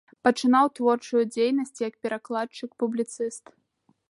[0.27, 3.45] Пачынаў творчую дзейнасць як перакладчык, публіцыст.